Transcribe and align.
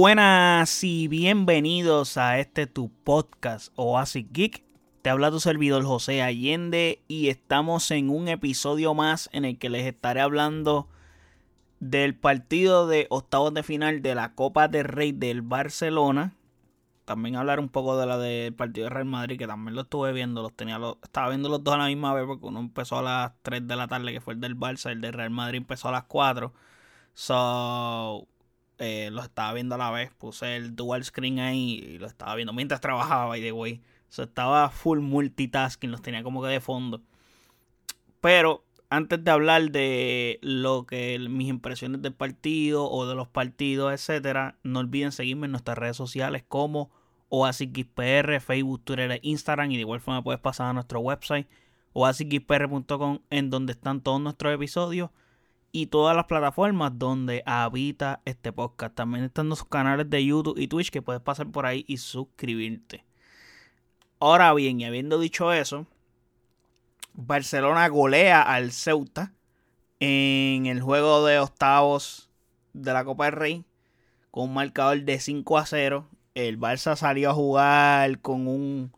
buenas 0.00 0.82
y 0.82 1.08
bienvenidos 1.08 2.16
a 2.16 2.38
este 2.38 2.66
tu 2.66 2.88
podcast 3.04 3.70
Oasis 3.76 4.24
Geek. 4.32 4.64
Te 5.02 5.10
habla 5.10 5.30
tu 5.30 5.40
servidor 5.40 5.84
José 5.84 6.22
Allende 6.22 7.02
y 7.06 7.28
estamos 7.28 7.90
en 7.90 8.08
un 8.08 8.28
episodio 8.28 8.94
más 8.94 9.28
en 9.34 9.44
el 9.44 9.58
que 9.58 9.68
les 9.68 9.84
estaré 9.84 10.22
hablando 10.22 10.88
del 11.80 12.14
partido 12.14 12.86
de 12.86 13.08
octavos 13.10 13.52
de 13.52 13.62
final 13.62 14.00
de 14.00 14.14
la 14.14 14.34
Copa 14.34 14.68
del 14.68 14.84
Rey 14.84 15.12
del 15.12 15.42
Barcelona. 15.42 16.32
También 17.04 17.36
hablar 17.36 17.60
un 17.60 17.68
poco 17.68 17.98
de 17.98 18.06
la 18.06 18.16
del 18.16 18.54
partido 18.54 18.84
de 18.84 18.94
Real 18.94 19.04
Madrid, 19.04 19.38
que 19.38 19.46
también 19.46 19.74
lo 19.74 19.82
estuve 19.82 20.14
viendo. 20.14 20.40
Los 20.40 20.54
tenía 20.54 20.80
estaba 21.02 21.28
viendo 21.28 21.50
los 21.50 21.62
dos 21.62 21.74
a 21.74 21.76
la 21.76 21.88
misma 21.88 22.14
vez 22.14 22.24
porque 22.26 22.46
uno 22.46 22.60
empezó 22.60 23.00
a 23.00 23.02
las 23.02 23.32
3 23.42 23.68
de 23.68 23.76
la 23.76 23.86
tarde, 23.86 24.14
que 24.14 24.22
fue 24.22 24.32
el 24.32 24.40
del 24.40 24.56
Barça, 24.56 24.90
el 24.92 25.02
de 25.02 25.12
Real 25.12 25.28
Madrid 25.28 25.58
empezó 25.58 25.88
a 25.88 25.92
las 25.92 26.04
4. 26.04 26.54
So, 27.12 28.26
eh, 28.80 29.10
lo 29.12 29.22
estaba 29.22 29.52
viendo 29.52 29.74
a 29.74 29.78
la 29.78 29.90
vez. 29.90 30.10
Puse 30.14 30.56
el 30.56 30.74
dual 30.74 31.04
screen 31.04 31.38
ahí 31.38 31.74
y 31.74 31.98
lo 31.98 32.06
estaba 32.06 32.34
viendo 32.34 32.52
mientras 32.52 32.80
trabajaba, 32.80 33.34
the 33.34 33.52
way. 33.52 33.82
So, 34.08 34.24
estaba 34.24 34.70
full 34.70 35.00
multitasking, 35.00 35.90
los 35.90 36.02
tenía 36.02 36.22
como 36.22 36.42
que 36.42 36.48
de 36.48 36.60
fondo. 36.60 37.02
Pero 38.20 38.64
antes 38.88 39.22
de 39.22 39.30
hablar 39.30 39.70
de 39.70 40.38
lo 40.42 40.86
que 40.86 41.18
mis 41.28 41.48
impresiones 41.48 42.02
del 42.02 42.14
partido 42.14 42.90
o 42.90 43.06
de 43.06 43.14
los 43.14 43.28
partidos, 43.28 43.92
etcétera, 43.92 44.58
no 44.62 44.80
olviden 44.80 45.12
seguirme 45.12 45.44
en 45.44 45.52
nuestras 45.52 45.78
redes 45.78 45.96
sociales 45.96 46.42
como 46.48 46.90
OasisXPR, 47.28 48.40
Facebook, 48.40 48.82
Twitter 48.82 49.20
Instagram. 49.22 49.70
Y 49.70 49.76
de 49.76 49.82
igual 49.82 50.00
forma 50.00 50.24
puedes 50.24 50.40
pasar 50.40 50.68
a 50.68 50.72
nuestro 50.72 51.00
website 51.00 51.46
oasisxpr.com 51.92 53.18
en 53.30 53.50
donde 53.50 53.72
están 53.72 54.00
todos 54.00 54.20
nuestros 54.20 54.54
episodios 54.54 55.10
y 55.72 55.86
todas 55.86 56.16
las 56.16 56.26
plataformas 56.26 56.92
donde 56.98 57.42
habita 57.46 58.20
este 58.24 58.52
podcast. 58.52 58.94
También 58.94 59.24
están 59.24 59.48
los 59.48 59.64
canales 59.64 60.10
de 60.10 60.24
YouTube 60.24 60.58
y 60.58 60.68
Twitch 60.68 60.90
que 60.90 61.02
puedes 61.02 61.22
pasar 61.22 61.50
por 61.50 61.66
ahí 61.66 61.84
y 61.86 61.98
suscribirte. 61.98 63.04
Ahora 64.18 64.52
bien, 64.54 64.80
y 64.80 64.84
habiendo 64.84 65.18
dicho 65.18 65.52
eso, 65.52 65.86
Barcelona 67.14 67.88
golea 67.88 68.42
al 68.42 68.72
Ceuta 68.72 69.32
en 70.00 70.66
el 70.66 70.82
juego 70.82 71.24
de 71.24 71.38
octavos 71.38 72.28
de 72.72 72.92
la 72.92 73.04
Copa 73.04 73.26
del 73.26 73.34
Rey 73.34 73.64
con 74.30 74.48
un 74.48 74.54
marcador 74.54 75.02
de 75.02 75.18
5 75.18 75.58
a 75.58 75.66
0. 75.66 76.08
El 76.34 76.58
Barça 76.58 76.96
salió 76.96 77.30
a 77.30 77.34
jugar 77.34 78.20
con 78.20 78.46
un 78.46 78.92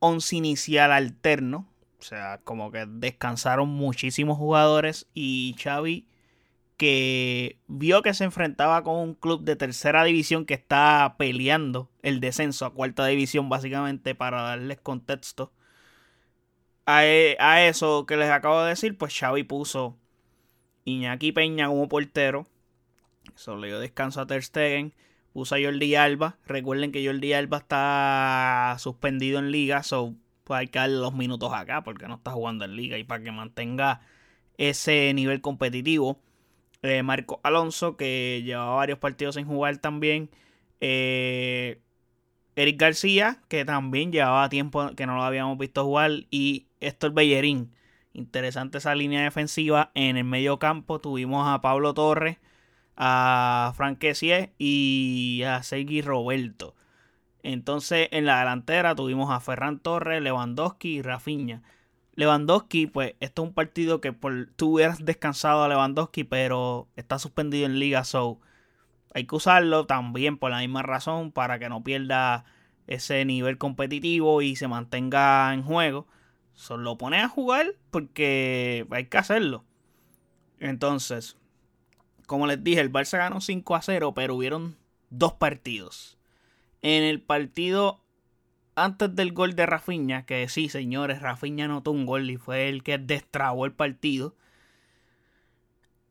11 0.00 0.36
inicial 0.36 0.92
alterno 0.92 1.69
o 2.00 2.02
sea, 2.02 2.40
como 2.44 2.72
que 2.72 2.86
descansaron 2.88 3.68
muchísimos 3.68 4.38
jugadores 4.38 5.06
y 5.14 5.54
Xavi 5.62 6.06
que 6.80 7.58
vio 7.66 8.00
que 8.00 8.14
se 8.14 8.24
enfrentaba 8.24 8.82
con 8.82 8.96
un 8.96 9.14
club 9.14 9.44
de 9.44 9.54
tercera 9.54 10.02
división 10.02 10.46
que 10.46 10.54
está 10.54 11.16
peleando 11.18 11.90
el 12.00 12.20
descenso 12.20 12.64
a 12.64 12.72
cuarta 12.72 13.04
división 13.04 13.50
básicamente 13.50 14.14
para 14.14 14.40
darles 14.40 14.80
contexto. 14.80 15.52
A, 16.86 17.04
e, 17.04 17.36
eso 17.68 18.06
que 18.06 18.16
les 18.16 18.30
acabo 18.30 18.62
de 18.62 18.70
decir, 18.70 18.96
pues 18.96 19.14
Xavi 19.14 19.42
puso 19.44 19.98
Iñaki 20.84 21.32
Peña 21.32 21.68
como 21.68 21.86
portero, 21.88 22.46
eso 23.36 23.56
le 23.56 23.68
dio 23.68 23.78
descanso 23.78 24.22
a 24.22 24.26
Ter 24.26 24.42
Stegen, 24.42 24.94
puso 25.34 25.56
a 25.56 25.58
Jordi 25.62 25.96
Alba, 25.96 26.38
recuerden 26.46 26.92
que 26.92 27.04
Jordi 27.04 27.34
Alba 27.34 27.58
está 27.58 28.76
suspendido 28.78 29.38
en 29.38 29.50
liga, 29.52 29.82
so 29.82 30.14
darle 30.54 30.96
los 30.96 31.14
minutos 31.14 31.52
acá 31.52 31.82
porque 31.82 32.08
no 32.08 32.16
está 32.16 32.32
jugando 32.32 32.64
en 32.64 32.76
liga 32.76 32.98
y 32.98 33.04
para 33.04 33.22
que 33.22 33.32
mantenga 33.32 34.00
ese 34.58 35.12
nivel 35.14 35.40
competitivo. 35.40 36.20
Eh, 36.82 37.02
Marco 37.02 37.40
Alonso, 37.42 37.96
que 37.96 38.42
llevaba 38.44 38.76
varios 38.76 38.98
partidos 38.98 39.34
sin 39.36 39.46
jugar 39.46 39.78
también. 39.78 40.30
Eh, 40.80 41.80
Eric 42.56 42.80
García, 42.80 43.42
que 43.48 43.64
también 43.64 44.12
llevaba 44.12 44.48
tiempo 44.48 44.94
que 44.96 45.06
no 45.06 45.16
lo 45.16 45.22
habíamos 45.22 45.58
visto 45.58 45.84
jugar. 45.84 46.10
Y 46.30 46.66
Héctor 46.80 47.12
Bellerín. 47.12 47.72
Interesante 48.12 48.78
esa 48.78 48.94
línea 48.94 49.22
defensiva. 49.22 49.90
En 49.94 50.16
el 50.16 50.24
medio 50.24 50.58
campo 50.58 51.00
tuvimos 51.00 51.46
a 51.48 51.60
Pablo 51.60 51.94
Torres, 51.94 52.38
a 52.96 53.72
Frank 53.76 54.04
y 54.58 55.42
a 55.46 55.62
Sergi 55.62 56.02
Roberto. 56.02 56.74
Entonces 57.42 58.08
en 58.12 58.26
la 58.26 58.38
delantera 58.40 58.94
tuvimos 58.94 59.30
a 59.30 59.40
Ferran 59.40 59.78
Torres, 59.78 60.22
Lewandowski 60.22 60.96
y 60.96 61.02
Rafinha. 61.02 61.62
Lewandowski, 62.14 62.86
pues 62.86 63.14
esto 63.20 63.42
es 63.42 63.48
un 63.48 63.54
partido 63.54 64.00
que 64.00 64.12
por, 64.12 64.48
tú 64.56 64.74
hubieras 64.74 65.04
descansado 65.04 65.64
a 65.64 65.68
Lewandowski, 65.68 66.24
pero 66.24 66.88
está 66.96 67.18
suspendido 67.18 67.66
en 67.66 67.78
Liga, 67.78 68.04
so 68.04 68.40
hay 69.14 69.26
que 69.26 69.36
usarlo 69.36 69.86
también 69.86 70.36
por 70.36 70.50
la 70.50 70.58
misma 70.58 70.82
razón 70.82 71.32
para 71.32 71.58
que 71.58 71.68
no 71.68 71.82
pierda 71.82 72.44
ese 72.86 73.24
nivel 73.24 73.58
competitivo 73.58 74.42
y 74.42 74.56
se 74.56 74.68
mantenga 74.68 75.52
en 75.54 75.62
juego. 75.62 76.06
Solo 76.54 76.82
lo 76.82 76.98
pones 76.98 77.24
a 77.24 77.28
jugar 77.28 77.74
porque 77.90 78.86
hay 78.90 79.06
que 79.06 79.18
hacerlo. 79.18 79.64
Entonces, 80.58 81.38
como 82.26 82.46
les 82.46 82.62
dije, 82.62 82.80
el 82.80 82.92
Barça 82.92 83.18
ganó 83.18 83.40
5 83.40 83.74
a 83.74 83.82
0, 83.82 84.12
pero 84.14 84.34
hubieron 84.34 84.76
dos 85.08 85.32
partidos 85.32 86.19
en 86.82 87.02
el 87.02 87.20
partido 87.20 88.00
antes 88.74 89.14
del 89.14 89.32
gol 89.32 89.54
de 89.54 89.66
Rafinha, 89.66 90.24
que 90.24 90.48
sí, 90.48 90.68
señores, 90.68 91.20
Rafinha 91.20 91.66
anotó 91.66 91.90
un 91.90 92.06
gol 92.06 92.30
y 92.30 92.36
fue 92.36 92.68
el 92.68 92.82
que 92.82 92.98
destrabó 92.98 93.66
el 93.66 93.72
partido. 93.72 94.34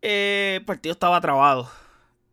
Eh, 0.02 0.58
el 0.60 0.66
partido 0.66 0.94
estaba 0.94 1.20
trabado. 1.22 1.70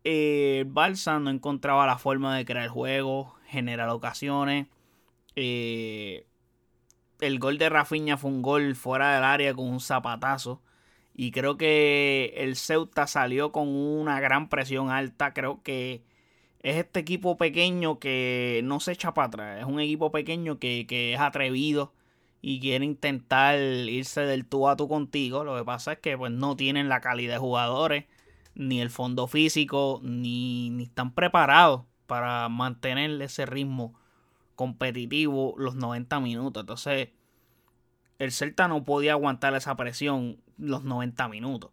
Eh, 0.04 0.64
el 0.66 1.24
no 1.24 1.30
encontraba 1.30 1.86
la 1.86 1.98
forma 1.98 2.36
de 2.36 2.44
crear 2.44 2.68
juego, 2.68 3.34
generar 3.46 3.88
ocasiones. 3.88 4.66
Eh, 5.36 6.26
el 7.20 7.38
gol 7.38 7.58
de 7.58 7.68
Rafinha 7.68 8.16
fue 8.16 8.30
un 8.30 8.42
gol 8.42 8.76
fuera 8.76 9.14
del 9.14 9.24
área 9.24 9.54
con 9.54 9.68
un 9.68 9.80
zapatazo. 9.80 10.60
Y 11.14 11.30
creo 11.30 11.56
que 11.56 12.34
el 12.36 12.56
Ceuta 12.56 13.06
salió 13.06 13.52
con 13.52 13.68
una 13.68 14.20
gran 14.20 14.48
presión 14.48 14.90
alta. 14.90 15.32
Creo 15.32 15.62
que 15.62 16.02
es 16.60 16.76
este 16.76 17.00
equipo 17.00 17.36
pequeño 17.36 17.98
que 17.98 18.60
no 18.64 18.80
se 18.80 18.92
echa 18.92 19.14
para 19.14 19.28
atrás. 19.28 19.60
Es 19.60 19.66
un 19.66 19.80
equipo 19.80 20.10
pequeño 20.10 20.58
que, 20.58 20.86
es 21.14 21.20
atrevido 21.20 21.92
y 22.42 22.60
quiere 22.60 22.84
intentar 22.84 23.58
irse 23.58 24.22
del 24.22 24.46
tú 24.46 24.68
a 24.68 24.76
tú 24.76 24.88
contigo. 24.88 25.44
Lo 25.44 25.56
que 25.56 25.64
pasa 25.64 25.92
es 25.92 25.98
que 25.98 26.16
pues, 26.16 26.32
no 26.32 26.56
tienen 26.56 26.88
la 26.88 27.00
calidad 27.00 27.34
de 27.34 27.38
jugadores, 27.38 28.04
ni 28.54 28.80
el 28.80 28.90
fondo 28.90 29.26
físico, 29.26 30.00
ni, 30.02 30.70
ni 30.70 30.84
están 30.84 31.12
preparados 31.12 31.82
para 32.06 32.48
mantener 32.48 33.20
ese 33.22 33.46
ritmo 33.46 33.94
competitivo 34.54 35.54
los 35.58 35.74
90 35.74 36.20
minutos. 36.20 36.62
Entonces, 36.62 37.10
el 38.18 38.32
Celta 38.32 38.68
no 38.68 38.84
podía 38.84 39.12
aguantar 39.12 39.54
esa 39.54 39.76
presión 39.76 40.38
los 40.56 40.84
90 40.84 41.28
minutos. 41.28 41.70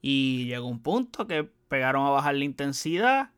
Y 0.00 0.46
llegó 0.46 0.66
un 0.66 0.80
punto 0.80 1.26
que 1.26 1.44
pegaron 1.68 2.06
a 2.06 2.10
bajar 2.10 2.34
la 2.34 2.44
intensidad 2.44 3.30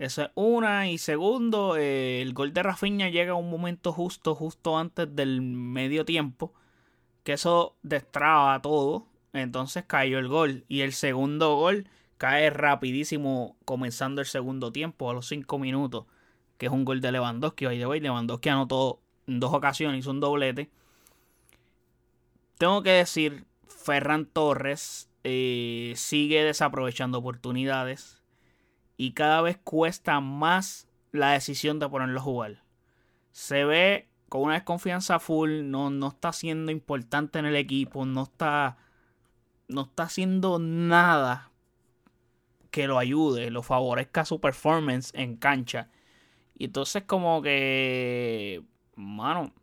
esa 0.00 0.24
es 0.24 0.30
una. 0.34 0.88
Y 0.88 0.96
segundo, 0.96 1.76
eh, 1.76 2.22
el 2.22 2.32
gol 2.32 2.54
de 2.54 2.62
Rafinha 2.62 3.10
llega 3.10 3.32
a 3.32 3.36
un 3.36 3.50
momento 3.50 3.92
justo, 3.92 4.34
justo 4.34 4.78
antes 4.78 5.14
del 5.14 5.42
medio 5.42 6.06
tiempo. 6.06 6.54
Que 7.22 7.34
eso 7.34 7.76
destraba 7.82 8.60
todo. 8.62 9.06
Entonces 9.34 9.84
cayó 9.86 10.18
el 10.18 10.28
gol. 10.28 10.64
Y 10.68 10.80
el 10.80 10.94
segundo 10.94 11.54
gol 11.56 11.86
cae 12.16 12.48
rapidísimo 12.48 13.58
comenzando 13.66 14.22
el 14.22 14.26
segundo 14.26 14.72
tiempo, 14.72 15.10
a 15.10 15.14
los 15.14 15.28
5 15.28 15.58
minutos. 15.58 16.06
Que 16.56 16.66
es 16.66 16.72
un 16.72 16.86
gol 16.86 17.02
de 17.02 17.12
Lewandowski. 17.12 17.66
By 17.66 17.78
the 17.78 17.86
way, 17.86 18.00
Lewandowski 18.00 18.48
anotó 18.48 19.02
en 19.26 19.38
dos 19.38 19.52
ocasiones, 19.52 20.00
hizo 20.00 20.12
un 20.12 20.20
doblete. 20.20 20.70
Tengo 22.56 22.82
que 22.82 22.90
decir, 22.90 23.44
Ferran 23.68 24.24
Torres 24.24 25.10
eh, 25.24 25.92
sigue 25.96 26.42
desaprovechando 26.42 27.18
oportunidades 27.18 28.19
y 29.00 29.12
cada 29.12 29.40
vez 29.40 29.56
cuesta 29.56 30.20
más 30.20 30.86
la 31.10 31.30
decisión 31.30 31.78
de 31.78 31.88
ponerlo 31.88 32.20
a 32.20 32.22
jugar. 32.22 32.62
Se 33.32 33.64
ve 33.64 34.10
con 34.28 34.42
una 34.42 34.52
desconfianza 34.52 35.18
full, 35.18 35.62
no, 35.62 35.88
no 35.88 36.08
está 36.08 36.34
siendo 36.34 36.70
importante 36.70 37.38
en 37.38 37.46
el 37.46 37.56
equipo, 37.56 38.04
no 38.04 38.24
está, 38.24 38.76
no 39.68 39.84
está 39.84 40.02
haciendo 40.02 40.58
nada 40.58 41.50
que 42.70 42.86
lo 42.86 42.98
ayude, 42.98 43.50
lo 43.50 43.62
favorezca 43.62 44.26
su 44.26 44.38
performance 44.38 45.12
en 45.14 45.36
cancha. 45.36 45.88
Y 46.54 46.66
entonces 46.66 47.04
como 47.04 47.40
que, 47.40 48.62
mano, 48.96 49.54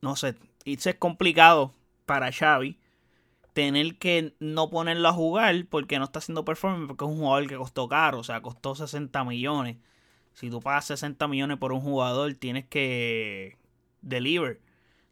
no 0.00 0.14
sé, 0.14 0.36
es 0.64 0.94
complicado 1.00 1.74
para 2.04 2.30
Xavi 2.30 2.78
tener 3.56 3.96
que 3.96 4.34
no 4.38 4.68
ponerlo 4.68 5.08
a 5.08 5.14
jugar 5.14 5.64
porque 5.70 5.98
no 5.98 6.04
está 6.04 6.18
haciendo 6.18 6.44
performance, 6.44 6.88
porque 6.88 7.06
es 7.06 7.10
un 7.10 7.16
jugador 7.16 7.48
que 7.48 7.56
costó 7.56 7.88
caro, 7.88 8.18
o 8.18 8.22
sea, 8.22 8.42
costó 8.42 8.74
60 8.74 9.24
millones. 9.24 9.78
Si 10.34 10.50
tú 10.50 10.60
pagas 10.60 10.84
60 10.84 11.26
millones 11.26 11.56
por 11.56 11.72
un 11.72 11.80
jugador, 11.80 12.34
tienes 12.34 12.66
que 12.66 13.56
deliver. 14.02 14.60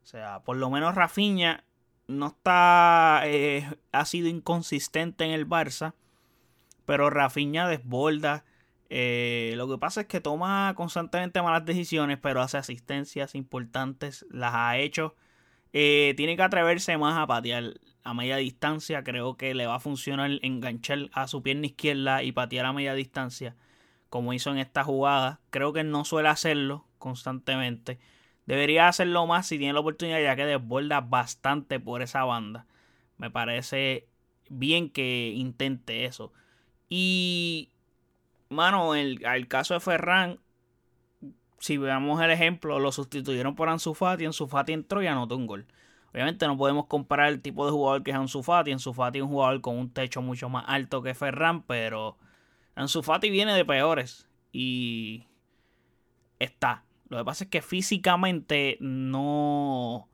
O 0.02 0.06
sea, 0.06 0.40
por 0.40 0.58
lo 0.58 0.68
menos 0.68 0.94
Rafinha 0.94 1.64
no 2.06 2.26
está. 2.26 3.22
Eh, 3.24 3.66
ha 3.92 4.04
sido 4.04 4.28
inconsistente 4.28 5.24
en 5.24 5.30
el 5.30 5.48
Barça. 5.48 5.94
Pero 6.84 7.08
Rafinha 7.08 7.66
desborda. 7.66 8.44
Eh, 8.90 9.54
lo 9.56 9.66
que 9.70 9.78
pasa 9.78 10.02
es 10.02 10.06
que 10.06 10.20
toma 10.20 10.74
constantemente 10.76 11.40
malas 11.40 11.64
decisiones, 11.64 12.18
pero 12.18 12.42
hace 12.42 12.58
asistencias 12.58 13.34
importantes, 13.34 14.26
las 14.30 14.52
ha 14.54 14.76
hecho. 14.76 15.16
Eh, 15.72 16.12
tiene 16.18 16.36
que 16.36 16.42
atreverse 16.42 16.98
más 16.98 17.18
a 17.18 17.26
patear 17.26 17.80
a 18.04 18.14
media 18.14 18.36
distancia. 18.36 19.02
Creo 19.02 19.36
que 19.36 19.54
le 19.54 19.66
va 19.66 19.76
a 19.76 19.80
funcionar 19.80 20.30
enganchar 20.42 21.10
a 21.12 21.26
su 21.26 21.42
pierna 21.42 21.66
izquierda 21.66 22.22
y 22.22 22.32
patear 22.32 22.66
a 22.66 22.72
media 22.72 22.94
distancia, 22.94 23.56
como 24.10 24.32
hizo 24.32 24.50
en 24.52 24.58
esta 24.58 24.84
jugada. 24.84 25.40
Creo 25.50 25.72
que 25.72 25.82
no 25.82 26.04
suele 26.04 26.28
hacerlo 26.28 26.86
constantemente. 26.98 27.98
Debería 28.46 28.88
hacerlo 28.88 29.26
más 29.26 29.46
si 29.46 29.58
tiene 29.58 29.72
la 29.72 29.80
oportunidad, 29.80 30.22
ya 30.22 30.36
que 30.36 30.44
desborda 30.44 31.00
bastante 31.00 31.80
por 31.80 32.02
esa 32.02 32.24
banda. 32.24 32.66
Me 33.16 33.30
parece 33.30 34.06
bien 34.50 34.90
que 34.90 35.32
intente 35.34 36.04
eso. 36.04 36.32
Y, 36.88 37.70
mano, 38.50 38.94
el, 38.94 39.48
caso 39.48 39.74
de 39.74 39.80
Ferran, 39.80 40.40
si 41.58 41.78
veamos 41.78 42.20
el 42.20 42.30
ejemplo, 42.30 42.78
lo 42.78 42.92
sustituyeron 42.92 43.54
por 43.54 43.68
Ansu 43.70 43.94
Fati, 43.94 44.26
Ansu 44.26 44.46
Fati 44.46 44.74
entró 44.74 45.02
y 45.02 45.06
anotó 45.06 45.36
un 45.36 45.46
gol. 45.46 45.66
Obviamente 46.14 46.46
no 46.46 46.56
podemos 46.56 46.86
comparar 46.86 47.28
el 47.28 47.42
tipo 47.42 47.66
de 47.66 47.72
jugador 47.72 48.04
que 48.04 48.12
es 48.12 48.16
Ansu 48.16 48.44
Fati. 48.44 48.70
Ansu 48.70 48.92
Fati 48.92 49.18
es 49.18 49.24
un 49.24 49.30
jugador 49.30 49.60
con 49.60 49.76
un 49.76 49.90
techo 49.90 50.22
mucho 50.22 50.48
más 50.48 50.64
alto 50.68 51.02
que 51.02 51.12
Ferran, 51.12 51.62
pero 51.62 52.16
Ansu 52.76 53.02
Fati 53.02 53.30
viene 53.30 53.52
de 53.52 53.64
peores 53.64 54.28
y 54.52 55.26
está. 56.38 56.84
Lo 57.08 57.18
que 57.18 57.24
pasa 57.24 57.44
es 57.44 57.50
que 57.50 57.62
físicamente 57.62 58.78
no, 58.80 60.08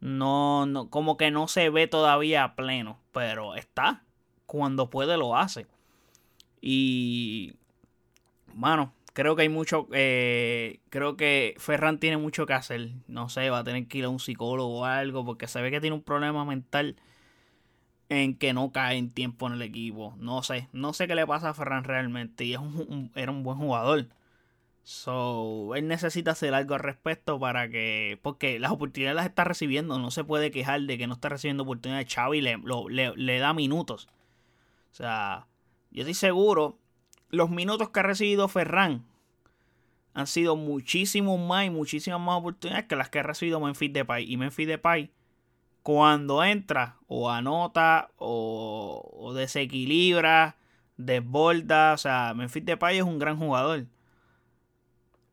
no, 0.00 0.64
no, 0.64 0.88
como 0.88 1.18
que 1.18 1.30
no 1.30 1.46
se 1.48 1.68
ve 1.68 1.86
todavía 1.86 2.54
pleno, 2.56 2.98
pero 3.12 3.54
está. 3.54 4.04
Cuando 4.46 4.88
puede 4.88 5.18
lo 5.18 5.36
hace. 5.36 5.66
Y, 6.62 7.56
mano, 8.54 8.94
creo 9.12 9.36
que 9.36 9.42
hay 9.42 9.48
mucho, 9.48 9.88
eh, 9.92 10.80
creo 10.90 11.16
que 11.16 11.54
Ferran 11.58 11.98
tiene 11.98 12.16
mucho 12.16 12.46
que 12.46 12.54
hacer. 12.54 12.90
No 13.08 13.28
sé, 13.28 13.50
va 13.50 13.60
a 13.60 13.64
tener 13.64 13.86
que 13.88 13.98
ir 13.98 14.04
a 14.04 14.08
un 14.08 14.20
psicólogo 14.20 14.80
o 14.80 14.84
algo, 14.84 15.24
porque 15.24 15.46
se 15.48 15.60
ve 15.62 15.70
que 15.70 15.80
tiene 15.80 15.96
un 15.96 16.02
problema 16.02 16.44
mental 16.44 16.96
en 18.08 18.36
que 18.36 18.52
no 18.52 18.72
cae 18.72 18.96
en 18.98 19.10
tiempo 19.10 19.46
en 19.46 19.54
el 19.54 19.62
equipo. 19.62 20.14
No 20.18 20.42
sé, 20.42 20.68
no 20.72 20.92
sé 20.92 21.06
qué 21.06 21.14
le 21.14 21.26
pasa 21.26 21.50
a 21.50 21.54
Ferran 21.54 21.84
realmente. 21.84 22.44
Y 22.44 22.54
es 22.54 22.60
era 23.14 23.32
un 23.32 23.42
buen 23.42 23.58
jugador. 23.58 24.08
So, 24.84 25.74
él 25.76 25.86
necesita 25.88 26.32
hacer 26.32 26.54
algo 26.54 26.74
al 26.74 26.80
respecto 26.80 27.38
para 27.38 27.68
que. 27.70 28.18
Porque 28.22 28.58
las 28.58 28.72
oportunidades 28.72 29.16
las 29.16 29.26
está 29.26 29.44
recibiendo. 29.44 29.98
No 29.98 30.10
se 30.10 30.24
puede 30.24 30.50
quejar 30.50 30.82
de 30.82 30.98
que 30.98 31.06
no 31.06 31.14
está 31.14 31.28
recibiendo 31.28 31.62
oportunidades. 31.62 32.12
Xavi 32.12 32.40
le, 32.40 32.58
le, 32.90 33.16
le 33.16 33.38
da 33.38 33.54
minutos. 33.54 34.08
O 34.92 34.94
sea, 34.94 35.46
yo 35.90 36.02
estoy 36.02 36.14
seguro. 36.14 36.78
Los 37.32 37.48
minutos 37.48 37.88
que 37.88 38.00
ha 38.00 38.02
recibido 38.02 38.46
Ferran 38.46 39.06
han 40.12 40.26
sido 40.26 40.54
muchísimos 40.54 41.40
más 41.40 41.64
y 41.64 41.70
muchísimas 41.70 42.20
más 42.20 42.38
oportunidades 42.38 42.86
que 42.86 42.94
las 42.94 43.08
que 43.08 43.20
ha 43.20 43.22
recibido 43.22 43.58
Memphis 43.58 43.90
Depay. 43.90 44.30
Y 44.30 44.36
Memphis 44.36 44.68
Depay, 44.68 45.10
cuando 45.82 46.44
entra, 46.44 46.98
o 47.06 47.30
anota, 47.30 48.10
o, 48.18 49.32
desequilibra, 49.34 50.56
desborda. 50.98 51.94
O 51.94 51.96
sea, 51.96 52.34
Memphis 52.34 52.66
Depay 52.66 52.98
es 52.98 53.04
un 53.04 53.18
gran 53.18 53.38
jugador. 53.38 53.86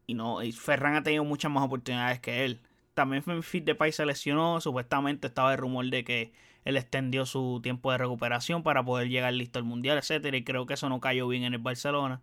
Y 0.07 0.13
no, 0.13 0.41
y 0.41 0.53
Ferran 0.53 0.95
ha 0.95 1.03
tenido 1.03 1.25
muchas 1.25 1.51
más 1.51 1.65
oportunidades 1.65 2.21
que 2.21 2.45
él. 2.45 2.61
También 2.99 3.23
Memphis 3.25 3.63
Depay 3.63 3.93
se 3.93 4.05
lesionó. 4.05 4.59
Supuestamente 4.59 5.27
estaba 5.27 5.53
el 5.53 5.57
rumor 5.57 5.85
de 5.85 6.03
que 6.03 6.33
él 6.65 6.75
extendió 6.75 7.25
su 7.25 7.61
tiempo 7.63 7.93
de 7.93 7.97
recuperación 7.97 8.61
para 8.61 8.83
poder 8.83 9.07
llegar 9.07 9.31
listo 9.33 9.57
al 9.57 9.63
mundial, 9.63 9.97
etcétera. 9.97 10.35
Y 10.35 10.43
creo 10.43 10.65
que 10.65 10.73
eso 10.73 10.89
no 10.89 10.99
cayó 10.99 11.25
bien 11.29 11.43
en 11.43 11.53
el 11.53 11.59
Barcelona. 11.59 12.21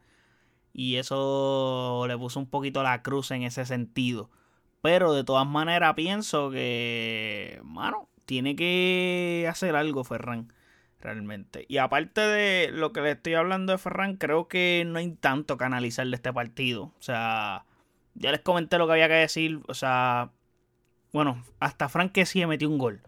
Y 0.75 0.97
eso 0.97 2.05
le 2.07 2.19
puso 2.19 2.39
un 2.41 2.47
poquito 2.47 2.83
la 2.83 3.03
cruz 3.03 3.31
en 3.31 3.43
ese 3.43 3.65
sentido. 3.65 4.31
Pero 4.83 5.15
de 5.15 5.25
todas 5.25 5.47
maneras 5.47 5.95
pienso 5.95 6.51
que, 6.51 7.59
mano, 7.65 8.11
tiene 8.27 8.55
que 8.55 9.47
hacer 9.49 9.77
algo 9.77 10.05
Ferran. 10.05 10.53
Realmente. 11.01 11.65
Y 11.69 11.79
aparte 11.79 12.21
de 12.21 12.71
lo 12.71 12.93
que 12.93 13.01
le 13.01 13.13
estoy 13.13 13.33
hablando 13.33 13.73
de 13.73 13.79
Ferran, 13.79 14.17
creo 14.17 14.47
que 14.47 14.85
no 14.87 14.99
hay 14.99 15.13
tanto 15.13 15.57
que 15.57 15.65
analizar 15.65 16.07
de 16.07 16.17
este 16.17 16.35
partido. 16.35 16.93
O 16.99 17.03
sea, 17.03 17.65
ya 18.15 18.31
les 18.31 18.41
comenté 18.41 18.77
lo 18.77 18.87
que 18.87 18.93
había 18.93 19.09
que 19.09 19.15
decir. 19.15 19.61
O 19.69 19.75
sea, 19.75 20.33
bueno, 21.13 21.43
hasta 21.61 21.89
Frank 21.89 22.17
sí 22.25 22.45
metió 22.47 22.69
un 22.69 22.79
gol. 22.79 23.01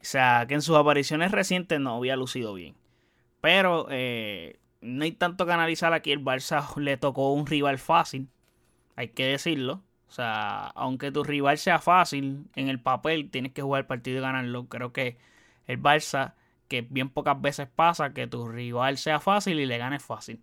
O 0.00 0.04
sea, 0.04 0.46
que 0.46 0.54
en 0.54 0.62
sus 0.62 0.76
apariciones 0.76 1.32
recientes 1.32 1.80
no 1.80 1.96
había 1.96 2.16
lucido 2.16 2.54
bien. 2.54 2.74
Pero 3.40 3.86
eh, 3.90 4.58
no 4.80 5.04
hay 5.04 5.12
tanto 5.12 5.46
que 5.46 5.52
analizar 5.52 5.92
aquí. 5.92 6.12
El 6.12 6.24
Barça 6.24 6.76
le 6.76 6.96
tocó 6.96 7.32
un 7.32 7.46
rival 7.46 7.78
fácil. 7.78 8.28
Hay 8.96 9.08
que 9.08 9.26
decirlo. 9.26 9.82
O 10.08 10.10
sea, 10.12 10.68
aunque 10.68 11.12
tu 11.12 11.24
rival 11.24 11.58
sea 11.58 11.78
fácil, 11.78 12.44
en 12.54 12.68
el 12.68 12.80
papel 12.80 13.30
tienes 13.30 13.52
que 13.52 13.62
jugar 13.62 13.80
el 13.80 13.86
partido 13.86 14.18
y 14.18 14.20
ganarlo. 14.22 14.66
Creo 14.68 14.92
que 14.92 15.18
el 15.66 15.80
Barça, 15.82 16.34
que 16.68 16.82
bien 16.82 17.10
pocas 17.10 17.40
veces 17.40 17.68
pasa 17.68 18.14
que 18.14 18.26
tu 18.26 18.48
rival 18.48 18.96
sea 18.96 19.20
fácil 19.20 19.60
y 19.60 19.66
le 19.66 19.78
ganes 19.78 20.02
fácil. 20.02 20.40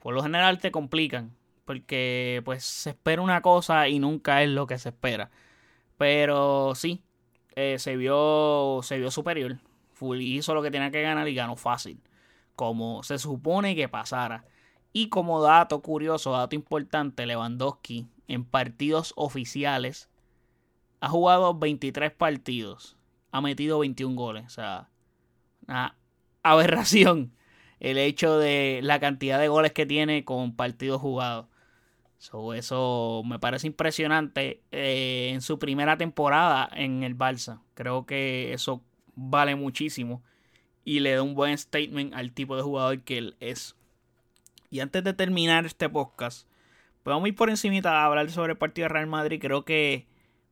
Por 0.00 0.14
lo 0.14 0.22
general 0.22 0.58
te 0.58 0.70
complican 0.70 1.32
porque 1.64 2.40
pues 2.46 2.64
se 2.64 2.90
espera 2.90 3.20
una 3.20 3.42
cosa 3.42 3.88
y 3.88 3.98
nunca 3.98 4.42
es 4.42 4.48
lo 4.48 4.66
que 4.66 4.78
se 4.78 4.88
espera. 4.88 5.30
Pero 5.98 6.74
sí, 6.74 7.02
eh, 7.56 7.78
se, 7.78 7.96
vio, 7.96 8.80
se 8.82 8.98
vio 8.98 9.10
superior. 9.10 9.58
Hizo 10.20 10.54
lo 10.54 10.62
que 10.62 10.70
tenía 10.70 10.90
que 10.90 11.02
ganar 11.02 11.28
y 11.28 11.34
ganó 11.34 11.56
fácil. 11.56 12.00
Como 12.56 13.02
se 13.02 13.18
supone 13.18 13.76
que 13.76 13.88
pasara. 13.88 14.44
Y 14.92 15.08
como 15.10 15.42
dato 15.42 15.82
curioso, 15.82 16.32
dato 16.32 16.56
importante, 16.56 17.26
Lewandowski 17.26 18.06
en 18.28 18.44
partidos 18.44 19.12
oficiales 19.16 20.08
ha 21.00 21.08
jugado 21.08 21.54
23 21.58 22.12
partidos. 22.12 22.96
Ha 23.32 23.40
metido 23.40 23.80
21 23.80 24.14
goles. 24.16 24.46
O 24.46 24.50
sea, 24.50 24.88
una 25.66 25.96
aberración 26.42 27.32
el 27.80 27.98
hecho 27.98 28.38
de 28.38 28.80
la 28.82 29.00
cantidad 29.00 29.38
de 29.38 29.48
goles 29.48 29.72
que 29.72 29.86
tiene 29.86 30.24
con 30.24 30.54
partidos 30.54 31.00
jugados 31.00 31.46
eso 32.54 33.22
me 33.24 33.38
parece 33.38 33.66
impresionante 33.66 34.62
eh, 34.70 35.30
en 35.32 35.40
su 35.40 35.58
primera 35.58 35.96
temporada 35.96 36.68
en 36.72 37.02
el 37.02 37.16
Barça. 37.16 37.60
Creo 37.74 38.06
que 38.06 38.52
eso 38.52 38.82
vale 39.14 39.54
muchísimo 39.54 40.22
y 40.84 41.00
le 41.00 41.14
da 41.14 41.22
un 41.22 41.34
buen 41.34 41.56
statement 41.56 42.14
al 42.14 42.32
tipo 42.32 42.56
de 42.56 42.62
jugador 42.62 43.02
que 43.02 43.18
él 43.18 43.36
es. 43.40 43.76
Y 44.70 44.80
antes 44.80 45.04
de 45.04 45.14
terminar 45.14 45.64
este 45.64 45.88
podcast, 45.88 46.48
pues 47.02 47.14
vamos 47.14 47.26
a 47.26 47.28
ir 47.28 47.36
por 47.36 47.50
encima 47.50 47.88
a 47.88 48.04
hablar 48.04 48.30
sobre 48.30 48.52
el 48.52 48.58
partido 48.58 48.86
de 48.86 48.94
Real 48.94 49.06
Madrid. 49.06 49.40
Creo 49.40 49.64
que 49.64 50.06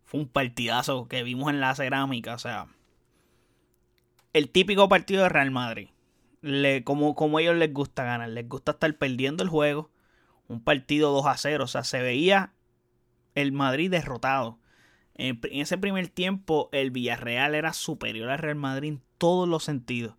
fue 0.05 0.21
un 0.21 0.29
partidazo 0.29 1.09
que 1.09 1.23
vimos 1.23 1.51
en 1.51 1.61
la 1.61 1.75
cerámica. 1.75 2.35
O 2.35 2.39
sea, 2.39 2.69
el 4.33 4.51
típico 4.51 4.89
partido 4.89 5.23
de 5.23 5.29
Real 5.29 5.51
Madrid. 5.51 5.89
Le, 6.43 6.85
como, 6.85 7.15
como 7.15 7.39
a 7.39 7.43
ellos 7.43 7.57
les 7.57 7.73
gusta 7.73 8.05
ganar. 8.05 8.29
Les 8.29 8.49
gusta 8.49 8.73
estar 8.73 8.95
perdiendo 8.97 9.43
el 9.43 9.49
juego 9.49 9.91
un 10.49 10.61
partido 10.61 11.13
2 11.13 11.27
a 11.27 11.37
0. 11.37 11.65
O 11.65 11.67
sea, 11.67 11.85
se 11.85 12.01
veía 12.01 12.53
el 13.35 13.53
Madrid 13.53 13.91
derrotado. 13.91 14.59
En, 15.15 15.41
ese 15.51 15.79
primer 15.79 16.09
tiempo, 16.09 16.69
el 16.73 16.91
Villarreal 16.91 17.55
era 17.55 17.73
superior 17.73 18.31
al 18.31 18.39
Real 18.39 18.57
Madrid 18.57 18.89
en 18.89 19.03
todos 19.19 19.49
los 19.49 19.65
sentidos. 19.65 20.15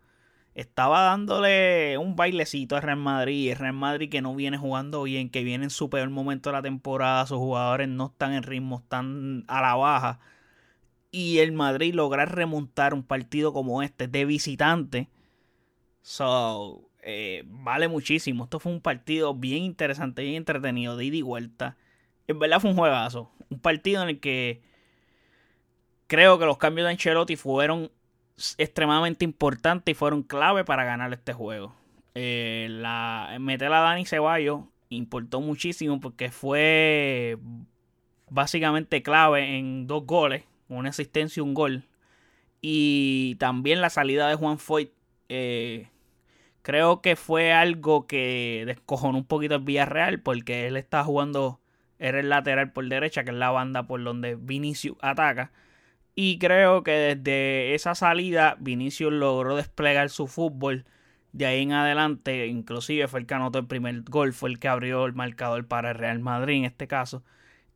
Estaba 0.56 1.02
dándole 1.02 2.00
un 2.00 2.16
bailecito 2.16 2.76
al 2.76 2.82
Real 2.82 2.98
Madrid. 2.98 3.52
El 3.52 3.58
Real 3.58 3.74
Madrid 3.74 4.10
que 4.10 4.22
no 4.22 4.34
viene 4.36 4.58
jugando 4.58 5.04
bien, 5.04 5.30
que 5.30 5.44
viene 5.44 5.66
en 5.66 5.70
su 5.70 5.90
peor 5.90 6.10
momento 6.10 6.50
de 6.50 6.54
la 6.56 6.62
temporada. 6.64 7.28
Sus 7.28 7.38
jugadores 7.38 7.88
no 7.88 8.08
están 8.08 8.34
en 8.34 8.44
ritmo, 8.44 8.80
están 8.80 9.44
a 9.48 9.62
la 9.62 9.76
baja. 9.76 10.20
Y 11.12 11.40
el 11.40 11.52
Madrid 11.52 11.94
lograr 11.94 12.36
remontar 12.36 12.94
un 12.94 13.04
partido 13.04 13.54
como 13.54 13.84
este 13.84 14.08
de 14.08 14.26
visitante. 14.26 15.10
So, 16.02 16.87
eh, 17.10 17.44
vale 17.46 17.88
muchísimo. 17.88 18.44
Esto 18.44 18.60
fue 18.60 18.70
un 18.70 18.82
partido 18.82 19.34
bien 19.34 19.64
interesante, 19.64 20.24
bien 20.24 20.36
entretenido, 20.36 20.98
de 20.98 21.06
ida 21.06 21.16
y 21.16 21.22
vuelta. 21.22 21.78
En 22.28 22.38
verdad 22.38 22.60
fue 22.60 22.72
un 22.72 22.76
juegazo. 22.76 23.32
Un 23.50 23.60
partido 23.60 24.04
en 24.04 24.10
el 24.10 24.20
que 24.20 24.62
creo 26.08 26.38
que 26.38 26.46
los 26.46 26.58
cambios 26.58 26.86
de 26.86 26.92
Ancelotti 26.92 27.38
fueron 27.38 27.90
extremadamente 28.58 29.24
importantes 29.24 29.94
y 29.94 29.96
fueron 29.96 30.22
clave 30.22 30.66
para 30.66 30.84
ganar 30.84 31.14
este 31.14 31.32
juego. 31.32 31.74
Eh, 32.14 32.68
la, 32.70 33.38
meter 33.40 33.72
a 33.72 33.80
Dani 33.80 34.06
Ceballos 34.06 34.66
importó 34.90 35.40
muchísimo 35.40 36.02
porque 36.02 36.30
fue 36.30 37.38
básicamente 38.30 39.02
clave 39.02 39.58
en 39.58 39.88
dos 39.88 40.06
goles, 40.06 40.44
una 40.68 40.90
asistencia 40.90 41.40
y 41.40 41.44
un 41.46 41.54
gol. 41.54 41.86
Y 42.60 43.36
también 43.36 43.80
la 43.80 43.90
salida 43.90 44.28
de 44.28 44.36
Juan 44.36 44.60
Foyt 44.60 44.92
eh, 45.30 45.88
Creo 46.68 47.02
que 47.02 47.16
fue 47.16 47.54
algo 47.54 48.08
que 48.08 48.66
descojonó 48.68 49.20
un 49.20 49.24
poquito 49.26 49.56
el 49.56 49.62
Villarreal 49.62 50.20
porque 50.20 50.68
él 50.68 50.76
está 50.76 51.02
jugando, 51.02 51.62
era 51.98 52.20
el 52.20 52.28
lateral 52.28 52.74
por 52.74 52.86
derecha, 52.90 53.24
que 53.24 53.32
es 53.32 53.38
la 53.38 53.52
banda 53.52 53.88
por 53.88 54.04
donde 54.04 54.36
Vinicius 54.36 54.98
ataca. 55.00 55.54
Y 56.14 56.40
creo 56.40 56.84
que 56.84 56.92
desde 56.92 57.74
esa 57.74 57.96
salida 57.96 58.58
Vinicius 58.60 59.14
logró 59.14 59.56
desplegar 59.56 60.10
su 60.10 60.28
fútbol 60.28 60.84
de 61.32 61.46
ahí 61.46 61.62
en 61.62 61.72
adelante, 61.72 62.48
inclusive 62.48 63.08
fue 63.08 63.22
el 63.22 63.28
que 63.28 63.36
anotó 63.36 63.60
el 63.60 63.68
primer 63.68 64.02
gol, 64.02 64.34
fue 64.34 64.50
el 64.50 64.60
que 64.60 64.68
abrió 64.68 65.06
el 65.06 65.14
marcador 65.14 65.66
para 65.68 65.92
el 65.92 65.98
Real 65.98 66.20
Madrid 66.20 66.58
en 66.58 66.66
este 66.66 66.86
caso. 66.86 67.24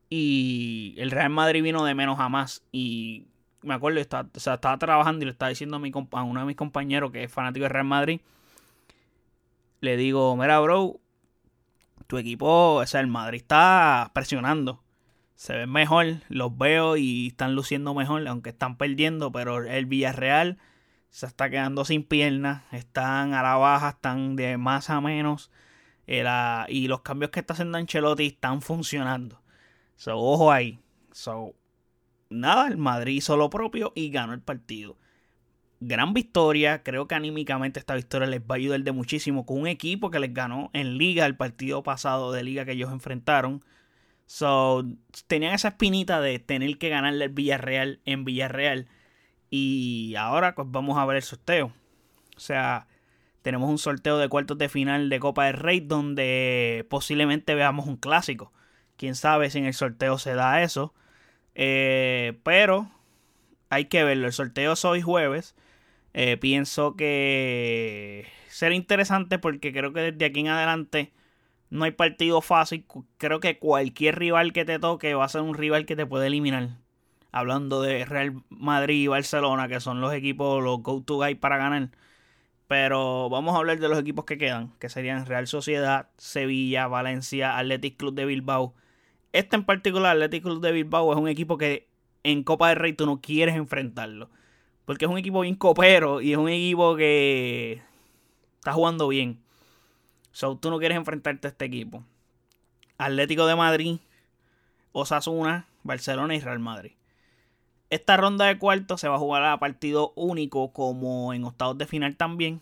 Y 0.09 0.95
el 0.97 1.11
Real 1.11 1.29
Madrid 1.29 1.63
vino 1.63 1.85
de 1.85 1.95
menos 1.95 2.19
a 2.19 2.27
más. 2.27 2.61
Y 2.73 3.27
me 3.61 3.73
acuerdo, 3.73 4.01
estaba, 4.01 4.27
estaba 4.35 4.77
trabajando 4.77 5.23
y 5.23 5.27
le 5.27 5.31
estaba 5.31 5.47
diciendo 5.47 5.77
a, 5.77 5.79
mi, 5.79 5.93
a 6.11 6.23
uno 6.23 6.41
de 6.41 6.45
mis 6.45 6.57
compañeros 6.57 7.11
que 7.13 7.23
es 7.23 7.31
fanático 7.31 7.63
del 7.63 7.71
Real 7.71 7.85
Madrid. 7.85 8.19
Le 9.81 9.97
digo, 9.97 10.37
mira, 10.37 10.59
bro, 10.59 11.01
tu 12.07 12.17
equipo, 12.17 12.75
o 12.75 12.85
sea, 12.85 13.01
el 13.01 13.07
Madrid 13.07 13.41
está 13.41 14.11
presionando. 14.13 14.83
Se 15.35 15.53
ven 15.53 15.71
mejor, 15.71 16.17
los 16.29 16.55
veo 16.55 16.97
y 16.97 17.27
están 17.27 17.55
luciendo 17.55 17.93
mejor, 17.95 18.27
aunque 18.27 18.51
están 18.51 18.77
perdiendo, 18.77 19.31
pero 19.31 19.63
el 19.63 19.87
Villarreal 19.87 20.59
se 21.09 21.25
está 21.25 21.49
quedando 21.49 21.83
sin 21.83 22.03
piernas, 22.03 22.63
están 22.71 23.33
a 23.33 23.41
la 23.41 23.55
baja, 23.55 23.89
están 23.89 24.35
de 24.35 24.57
más 24.57 24.89
a 24.89 25.01
menos. 25.01 25.51
Eh, 26.05 26.25
y 26.69 26.87
los 26.87 27.01
cambios 27.01 27.31
que 27.31 27.39
está 27.39 27.53
haciendo 27.53 27.77
Ancelotti 27.77 28.27
están 28.27 28.61
funcionando. 28.61 29.41
So, 29.95 30.17
ojo 30.17 30.51
ahí. 30.51 30.79
So, 31.11 31.53
nada, 32.29 32.67
el 32.67 32.77
Madrid 32.77 33.15
hizo 33.15 33.35
lo 33.35 33.49
propio 33.49 33.93
y 33.95 34.09
ganó 34.09 34.33
el 34.33 34.41
partido. 34.41 34.97
Gran 35.83 36.13
victoria, 36.13 36.83
creo 36.83 37.07
que 37.07 37.15
anímicamente 37.15 37.79
esta 37.79 37.95
victoria 37.95 38.27
les 38.27 38.41
va 38.41 38.53
a 38.53 38.57
ayudar 38.57 38.81
de 38.81 38.91
muchísimo 38.91 39.47
con 39.47 39.59
un 39.59 39.67
equipo 39.67 40.11
que 40.11 40.19
les 40.19 40.31
ganó 40.31 40.69
en 40.73 40.99
liga 40.99 41.25
el 41.25 41.35
partido 41.35 41.81
pasado 41.81 42.31
de 42.31 42.43
liga 42.43 42.65
que 42.65 42.73
ellos 42.73 42.91
enfrentaron. 42.91 43.65
So, 44.27 44.85
tenían 45.27 45.55
esa 45.55 45.69
espinita 45.69 46.21
de 46.21 46.37
tener 46.39 46.77
que 46.77 46.89
ganarle 46.89 47.25
el 47.25 47.31
Villarreal 47.31 47.99
en 48.05 48.25
Villarreal 48.25 48.87
y 49.49 50.15
ahora 50.17 50.55
pues 50.55 50.67
vamos 50.69 50.99
a 50.99 51.05
ver 51.05 51.17
el 51.17 51.23
sorteo. 51.23 51.73
O 52.37 52.39
sea, 52.39 52.87
tenemos 53.41 53.69
un 53.69 53.79
sorteo 53.79 54.19
de 54.19 54.29
cuartos 54.29 54.59
de 54.59 54.69
final 54.69 55.09
de 55.09 55.19
Copa 55.19 55.45
del 55.45 55.55
Rey 55.55 55.79
donde 55.79 56.85
posiblemente 56.89 57.55
veamos 57.55 57.87
un 57.87 57.97
clásico. 57.97 58.53
Quién 58.97 59.15
sabe 59.15 59.49
si 59.49 59.57
en 59.57 59.65
el 59.65 59.73
sorteo 59.73 60.19
se 60.19 60.35
da 60.35 60.61
eso. 60.61 60.93
Eh, 61.55 62.39
pero 62.43 62.91
hay 63.69 63.85
que 63.85 64.03
verlo. 64.03 64.27
El 64.27 64.33
sorteo 64.33 64.73
es 64.73 64.85
hoy 64.85 65.01
jueves. 65.01 65.55
Eh, 66.13 66.37
pienso 66.37 66.95
que 66.95 68.27
será 68.49 68.75
interesante 68.75 69.39
porque 69.39 69.71
creo 69.73 69.93
que 69.93 70.11
desde 70.11 70.25
aquí 70.25 70.41
en 70.41 70.49
adelante 70.49 71.13
no 71.69 71.85
hay 71.85 71.91
partido 71.91 72.41
fácil. 72.41 72.85
Creo 73.17 73.39
que 73.39 73.59
cualquier 73.59 74.19
rival 74.19 74.53
que 74.53 74.65
te 74.65 74.79
toque 74.79 75.13
va 75.15 75.25
a 75.25 75.29
ser 75.29 75.41
un 75.41 75.55
rival 75.55 75.85
que 75.85 75.95
te 75.95 76.05
puede 76.05 76.27
eliminar 76.27 76.81
hablando 77.31 77.81
de 77.81 78.05
Real 78.05 78.43
Madrid 78.49 79.03
y 79.03 79.07
Barcelona, 79.07 79.67
que 79.67 79.79
son 79.79 80.01
los 80.01 80.13
equipos, 80.13 80.63
los 80.63 80.81
go-to 80.81 81.17
guys 81.17 81.37
para 81.37 81.57
ganar. 81.57 81.89
Pero 82.67 83.29
vamos 83.29 83.55
a 83.55 83.59
hablar 83.59 83.79
de 83.79 83.89
los 83.89 83.99
equipos 83.99 84.25
que 84.25 84.37
quedan, 84.37 84.73
que 84.79 84.89
serían 84.89 85.25
Real 85.25 85.47
Sociedad, 85.47 86.09
Sevilla, 86.17 86.87
Valencia, 86.87 87.57
Athletic 87.57 87.97
Club 87.97 88.15
de 88.15 88.25
Bilbao. 88.25 88.75
Este 89.33 89.55
en 89.55 89.65
particular, 89.65 90.15
Athletic 90.15 90.43
Club 90.43 90.61
de 90.61 90.71
Bilbao, 90.71 91.11
es 91.13 91.19
un 91.19 91.27
equipo 91.27 91.57
que 91.57 91.89
en 92.23 92.43
Copa 92.43 92.69
del 92.69 92.77
Rey 92.77 92.93
tú 92.93 93.05
no 93.05 93.21
quieres 93.21 93.55
enfrentarlo. 93.55 94.29
Porque 94.85 95.05
es 95.05 95.11
un 95.11 95.17
equipo 95.17 95.41
bien 95.41 95.55
copero 95.55 96.21
y 96.21 96.31
es 96.31 96.37
un 96.37 96.49
equipo 96.49 96.95
que 96.95 97.81
está 98.55 98.73
jugando 98.73 99.07
bien. 99.07 99.39
So, 100.31 100.57
tú 100.57 100.69
no 100.69 100.79
quieres 100.79 100.97
enfrentarte 100.97 101.47
a 101.47 101.51
este 101.51 101.65
equipo. 101.65 102.03
Atlético 102.97 103.45
de 103.45 103.55
Madrid, 103.55 103.97
Osasuna, 104.91 105.67
Barcelona 105.83 106.35
y 106.35 106.39
Real 106.39 106.59
Madrid. 106.59 106.91
Esta 107.89 108.15
ronda 108.15 108.45
de 108.45 108.57
cuartos 108.57 109.01
se 109.01 109.09
va 109.09 109.15
a 109.15 109.19
jugar 109.19 109.43
a 109.43 109.59
partido 109.59 110.13
único 110.15 110.71
como 110.71 111.33
en 111.33 111.43
octavos 111.43 111.77
de 111.77 111.87
final 111.87 112.15
también. 112.15 112.61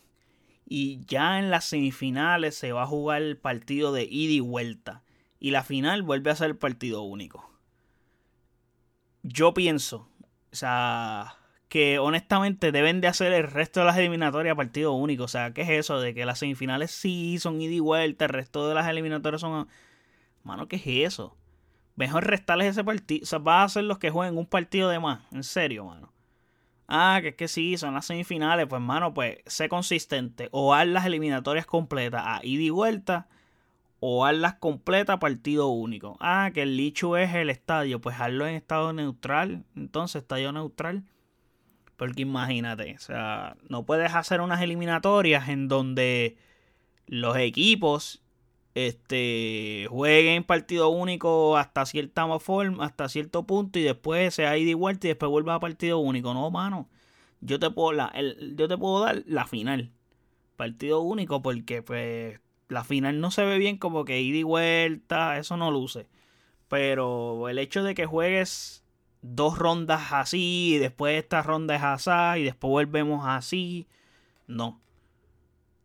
Y 0.67 1.05
ya 1.05 1.39
en 1.39 1.51
las 1.51 1.65
semifinales 1.65 2.55
se 2.55 2.71
va 2.71 2.83
a 2.83 2.87
jugar 2.87 3.21
el 3.21 3.37
partido 3.37 3.91
de 3.91 4.07
ida 4.09 4.33
y 4.33 4.39
vuelta. 4.39 5.03
Y 5.39 5.51
la 5.51 5.63
final 5.63 6.01
vuelve 6.01 6.31
a 6.31 6.35
ser 6.35 6.57
partido 6.57 7.01
único. 7.01 7.49
Yo 9.21 9.53
pienso, 9.53 10.07
o 10.51 10.55
sea, 10.55 11.35
que 11.69 11.99
honestamente 11.99 12.71
deben 12.71 12.99
de 12.99 13.07
hacer 13.07 13.31
el 13.31 13.43
resto 13.43 13.79
de 13.81 13.85
las 13.85 13.97
eliminatorias 13.97 14.55
partido 14.55 14.93
único. 14.93 15.23
O 15.25 15.27
sea, 15.27 15.53
¿qué 15.53 15.61
es 15.61 15.69
eso? 15.69 16.01
De 16.01 16.13
que 16.15 16.25
las 16.25 16.39
semifinales 16.39 16.91
sí 16.91 17.37
son 17.39 17.61
ida 17.61 17.73
y 17.73 17.79
vuelta, 17.79 18.25
el 18.25 18.31
resto 18.31 18.67
de 18.67 18.75
las 18.75 18.87
eliminatorias 18.87 19.41
son... 19.41 19.67
Mano, 20.43 20.67
¿qué 20.67 20.77
es 20.77 20.83
eso? 21.13 21.37
Mejor 21.95 22.25
restarles 22.25 22.67
ese 22.67 22.83
partido. 22.83 23.23
O 23.23 23.25
sea, 23.27 23.39
va 23.39 23.63
a 23.63 23.69
ser 23.69 23.83
los 23.83 23.99
que 23.99 24.09
jueguen 24.09 24.37
un 24.37 24.47
partido 24.47 24.89
de 24.89 24.99
más. 24.99 25.21
En 25.31 25.43
serio, 25.43 25.85
mano. 25.85 26.11
Ah, 26.87 27.19
que 27.21 27.29
es 27.29 27.35
que 27.35 27.47
sí, 27.47 27.77
son 27.77 27.93
las 27.93 28.05
semifinales. 28.05 28.65
Pues, 28.67 28.81
mano, 28.81 29.13
pues 29.13 29.37
sé 29.45 29.69
consistente. 29.69 30.49
O 30.51 30.73
haz 30.73 30.87
las 30.87 31.05
eliminatorias 31.05 31.67
completas 31.67 32.23
a 32.25 32.39
ida 32.41 32.63
y 32.63 32.69
vuelta. 32.71 33.27
O 33.99 34.25
hazlas 34.25 34.55
completas 34.55 35.19
partido 35.19 35.67
único. 35.67 36.17
Ah, 36.19 36.49
que 36.51 36.63
el 36.63 36.77
licho 36.77 37.15
es 37.17 37.35
el 37.35 37.51
estadio. 37.51 38.01
Pues 38.01 38.19
hazlo 38.19 38.47
en 38.47 38.55
estado 38.55 38.91
neutral. 38.93 39.65
Entonces, 39.75 40.23
estadio 40.23 40.51
neutral. 40.51 41.03
Porque 41.99 42.21
imagínate, 42.21 42.95
o 42.95 42.99
sea, 42.99 43.57
no 43.67 43.85
puedes 43.85 44.15
hacer 44.15 44.39
unas 44.39 44.61
eliminatorias 44.61 45.49
en 45.49 45.67
donde 45.67 46.37
los 47.07 47.35
equipos 47.35 48.23
este 48.73 49.85
jueguen 49.89 50.45
partido 50.45 50.87
único 50.87 51.57
hasta 51.57 51.85
cierta 51.85 52.39
forma, 52.39 52.85
hasta 52.85 53.09
cierto 53.09 53.43
punto 53.43 53.79
y 53.79 53.83
después 53.83 54.33
se 54.33 54.47
ha 54.47 54.57
ido 54.57 54.71
y 54.71 54.75
vuelta 54.75 55.07
y 55.07 55.09
después 55.09 55.29
vuelva 55.29 55.55
a 55.55 55.59
partido 55.59 55.99
único. 55.99 56.33
No, 56.33 56.49
mano. 56.49 56.89
Yo 57.41 57.59
te 57.59 57.69
puedo 57.69 57.91
la, 57.91 58.13
yo 58.55 58.69
te 58.69 58.77
puedo 58.77 59.03
dar 59.03 59.23
la 59.27 59.45
final. 59.45 59.91
Partido 60.55 61.01
único 61.01 61.41
porque 61.41 61.81
pues 61.81 62.39
la 62.69 62.85
final 62.85 63.19
no 63.19 63.29
se 63.29 63.43
ve 63.43 63.57
bien 63.57 63.77
como 63.77 64.05
que 64.05 64.21
ida 64.21 64.37
y 64.37 64.43
vuelta, 64.43 65.37
eso 65.37 65.57
no 65.57 65.69
luce. 65.69 66.07
Pero 66.69 67.49
el 67.49 67.59
hecho 67.59 67.83
de 67.83 67.93
que 67.93 68.05
juegues 68.05 68.85
dos 69.21 69.57
rondas 69.57 70.11
así 70.11 70.75
y 70.75 70.77
después 70.77 71.17
esta 71.17 71.41
ronda 71.43 71.75
es 71.75 71.83
así 71.83 72.41
y 72.41 72.43
después 72.43 72.69
volvemos 72.71 73.25
así, 73.27 73.87
no. 74.47 74.79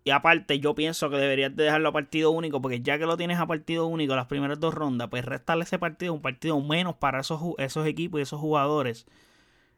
Y 0.04 0.10
aparte, 0.10 0.60
yo 0.60 0.74
pienso 0.74 1.08
que 1.08 1.16
deberías 1.16 1.56
de 1.56 1.64
dejarlo 1.64 1.88
a 1.88 1.92
partido 1.92 2.30
único, 2.30 2.60
porque 2.60 2.82
ya 2.82 2.98
que 2.98 3.06
lo 3.06 3.16
tienes 3.16 3.38
a 3.38 3.46
partido 3.46 3.86
único 3.86 4.14
las 4.14 4.26
primeras 4.26 4.60
dos 4.60 4.74
rondas, 4.74 5.08
pues 5.08 5.24
restarle 5.24 5.64
ese 5.64 5.78
partido, 5.78 6.12
un 6.12 6.20
partido 6.20 6.60
menos 6.60 6.96
para 6.96 7.20
esos, 7.20 7.40
esos 7.56 7.86
equipos 7.86 8.20
y 8.20 8.22
esos 8.22 8.38
jugadores, 8.38 9.06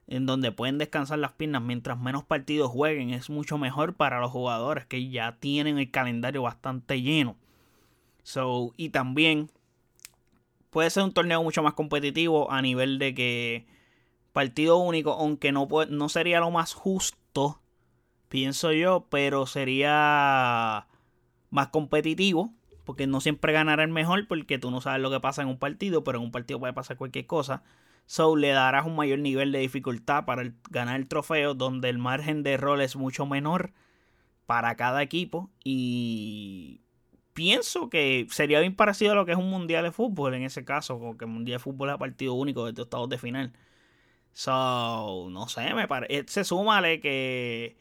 en 0.07 0.25
donde 0.25 0.51
pueden 0.51 0.77
descansar 0.79 1.19
las 1.19 1.31
piernas 1.31 1.61
mientras 1.61 1.97
menos 1.97 2.25
partidos 2.25 2.69
jueguen, 2.69 3.11
es 3.11 3.29
mucho 3.29 3.57
mejor 3.57 3.95
para 3.95 4.19
los 4.19 4.31
jugadores 4.31 4.85
que 4.85 5.09
ya 5.09 5.37
tienen 5.39 5.77
el 5.77 5.91
calendario 5.91 6.41
bastante 6.41 7.01
lleno. 7.01 7.37
So, 8.23 8.73
y 8.75 8.89
también 8.89 9.49
puede 10.69 10.89
ser 10.89 11.03
un 11.03 11.13
torneo 11.13 11.43
mucho 11.43 11.63
más 11.63 11.73
competitivo 11.73 12.51
a 12.51 12.61
nivel 12.61 12.99
de 12.99 13.13
que 13.13 13.67
partido 14.33 14.77
único, 14.77 15.13
aunque 15.13 15.51
no, 15.51 15.67
no 15.89 16.09
sería 16.09 16.39
lo 16.39 16.51
más 16.51 16.73
justo 16.73 17.61
pienso 18.29 18.71
yo, 18.71 19.07
pero 19.09 19.45
sería 19.45 20.87
más 21.49 21.67
competitivo, 21.69 22.53
porque 22.83 23.07
no 23.07 23.21
siempre 23.21 23.53
ganará 23.53 23.83
el 23.83 23.91
mejor, 23.91 24.27
porque 24.27 24.59
tú 24.59 24.71
no 24.71 24.81
sabes 24.81 25.01
lo 25.01 25.11
que 25.11 25.19
pasa 25.19 25.41
en 25.41 25.47
un 25.47 25.57
partido, 25.57 26.03
pero 26.03 26.19
en 26.19 26.25
un 26.25 26.31
partido 26.31 26.59
puede 26.59 26.73
pasar 26.73 26.97
cualquier 26.97 27.25
cosa. 27.25 27.63
So 28.05 28.35
le 28.35 28.49
darás 28.49 28.85
un 28.85 28.95
mayor 28.95 29.19
nivel 29.19 29.51
de 29.51 29.59
dificultad 29.59 30.25
para 30.25 30.53
ganar 30.69 30.97
el 30.97 31.07
trofeo, 31.07 31.53
donde 31.53 31.89
el 31.89 31.97
margen 31.97 32.43
de 32.43 32.53
error 32.53 32.81
es 32.81 32.95
mucho 32.95 33.25
menor 33.25 33.73
para 34.45 34.75
cada 34.75 35.01
equipo. 35.03 35.49
Y 35.63 36.81
pienso 37.37 37.87
que 37.87 38.25
sería 38.31 38.59
bien 38.61 38.75
parecido 38.75 39.11
a 39.11 39.15
lo 39.15 39.23
que 39.27 39.33
es 39.33 39.37
un 39.37 39.51
mundial 39.51 39.83
de 39.83 39.91
fútbol 39.91 40.33
en 40.33 40.41
ese 40.41 40.65
caso, 40.65 40.97
porque 40.97 41.25
el 41.25 41.31
mundial 41.31 41.59
de 41.59 41.63
fútbol 41.63 41.91
es 41.91 41.97
partido 41.97 42.33
único 42.33 42.71
de 42.71 42.81
octavos 42.81 43.09
de 43.09 43.19
final. 43.19 43.53
So, 44.33 45.27
no 45.29 45.47
sé, 45.47 45.71
me 45.75 45.87
parece. 45.87 46.25
Se 46.27 46.43
súmale 46.43 46.99
que 46.99 47.77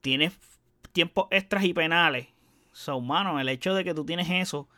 tienes 0.00 0.36
tiempos 0.90 1.28
extras 1.30 1.62
y 1.62 1.72
penales. 1.72 2.26
So, 2.72 3.00
mano, 3.00 3.38
el 3.38 3.48
hecho 3.48 3.72
de 3.72 3.84
que 3.84 3.94
tú 3.94 4.04
tienes 4.04 4.28
eso, 4.28 4.68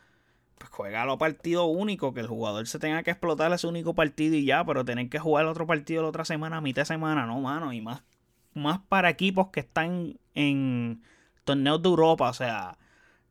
pues 0.58 0.70
juega 0.70 1.04
a 1.04 1.16
partido 1.16 1.64
único, 1.64 2.12
que 2.12 2.20
el 2.20 2.26
jugador 2.26 2.66
se 2.66 2.78
tenga 2.78 3.02
que 3.02 3.12
explotar 3.12 3.54
ese 3.54 3.66
único 3.66 3.94
partido 3.94 4.36
y 4.36 4.44
ya, 4.44 4.66
pero 4.66 4.84
tener 4.84 5.08
que 5.08 5.18
jugar 5.18 5.46
otro 5.46 5.66
partido 5.66 6.02
la 6.02 6.08
otra 6.10 6.26
semana, 6.26 6.58
a 6.58 6.60
mitad 6.60 6.82
de 6.82 6.86
semana, 6.86 7.24
no, 7.24 7.40
mano, 7.40 7.72
y 7.72 7.80
más, 7.80 8.02
más 8.52 8.80
para 8.80 9.08
equipos 9.08 9.48
que 9.48 9.60
están 9.60 10.18
en 10.34 11.02
torneos 11.44 11.80
de 11.82 11.88
Europa, 11.88 12.28
o 12.28 12.34
sea, 12.34 12.76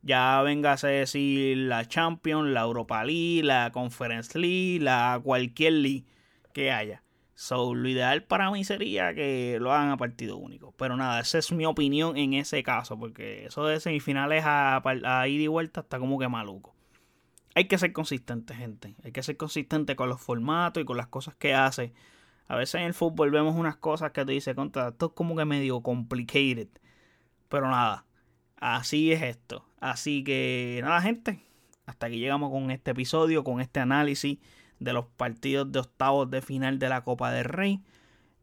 ya 0.02 0.42
venga 0.42 0.72
a 0.72 0.86
decir 0.86 1.56
la 1.56 1.86
Champions, 1.86 2.50
la 2.50 2.62
Europa 2.62 3.04
League, 3.04 3.42
la 3.42 3.70
Conference 3.72 4.38
League, 4.38 4.80
la 4.80 5.20
cualquier 5.22 5.74
league 5.74 6.04
que 6.52 6.70
haya. 6.70 7.02
So, 7.34 7.74
lo 7.74 7.88
ideal 7.88 8.22
para 8.24 8.50
mí 8.50 8.62
sería 8.64 9.14
que 9.14 9.58
lo 9.60 9.72
hagan 9.72 9.90
a 9.90 9.96
partido 9.96 10.36
único. 10.36 10.74
Pero 10.76 10.96
nada, 10.96 11.20
esa 11.20 11.38
es 11.38 11.50
mi 11.52 11.66
opinión 11.66 12.16
en 12.16 12.34
ese 12.34 12.62
caso. 12.62 12.98
Porque 12.98 13.46
eso 13.46 13.66
de 13.66 13.80
semifinales 13.80 14.44
a, 14.44 14.76
a 14.76 15.28
ida 15.28 15.42
y 15.42 15.46
vuelta 15.48 15.80
está 15.80 15.98
como 15.98 16.18
que 16.18 16.28
maluco. 16.28 16.74
Hay 17.54 17.64
que 17.64 17.78
ser 17.78 17.92
consistente, 17.92 18.54
gente. 18.54 18.94
Hay 19.04 19.12
que 19.12 19.22
ser 19.22 19.36
consistente 19.36 19.96
con 19.96 20.08
los 20.08 20.20
formatos 20.20 20.82
y 20.82 20.86
con 20.86 20.96
las 20.96 21.08
cosas 21.08 21.34
que 21.34 21.54
hace. 21.54 21.92
A 22.48 22.56
veces 22.56 22.76
en 22.76 22.82
el 22.82 22.94
fútbol 22.94 23.30
vemos 23.30 23.56
unas 23.56 23.76
cosas 23.76 24.12
que 24.12 24.24
te 24.24 24.32
dice 24.32 24.54
contra, 24.54 24.88
esto 24.88 25.06
es 25.06 25.12
como 25.12 25.36
que 25.36 25.44
medio 25.44 25.80
complicated. 25.80 26.68
Pero 27.48 27.68
nada, 27.70 28.04
Así 28.62 29.10
es 29.10 29.20
esto. 29.22 29.64
Así 29.82 30.22
que 30.22 30.78
nada, 30.84 31.02
gente. 31.02 31.40
Hasta 31.86 32.06
aquí 32.06 32.20
llegamos 32.20 32.52
con 32.52 32.70
este 32.70 32.92
episodio, 32.92 33.42
con 33.42 33.60
este 33.60 33.80
análisis 33.80 34.38
de 34.78 34.92
los 34.92 35.06
partidos 35.06 35.72
de 35.72 35.80
octavos 35.80 36.30
de 36.30 36.40
final 36.40 36.78
de 36.78 36.88
la 36.88 37.02
Copa 37.02 37.32
del 37.32 37.46
Rey. 37.46 37.80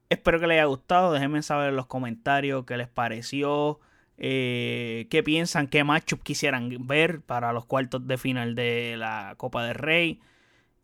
Espero 0.09 0.41
que 0.41 0.47
les 0.47 0.55
haya 0.55 0.65
gustado. 0.65 1.13
Déjenme 1.13 1.41
saber 1.41 1.69
en 1.69 1.77
los 1.77 1.85
comentarios 1.85 2.65
qué 2.65 2.75
les 2.75 2.89
pareció. 2.89 3.79
Eh, 4.17 5.07
qué 5.09 5.23
piensan, 5.23 5.67
qué 5.67 5.85
matchup 5.85 6.21
quisieran 6.23 6.85
ver 6.85 7.21
para 7.21 7.53
los 7.53 7.65
cuartos 7.65 8.05
de 8.05 8.17
final 8.17 8.53
de 8.53 8.95
la 8.97 9.35
Copa 9.37 9.63
del 9.63 9.75
Rey. 9.75 10.19